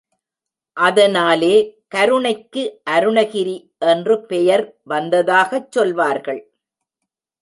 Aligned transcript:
அதனாலே 0.77 1.55
கருணைக்கு 1.87 2.63
அருணகிரி 2.89 3.55
என்று 3.77 4.15
பெயர் 4.25 4.65
வந்ததாகச் 4.89 5.71
சொல்வார்கள். 5.71 6.41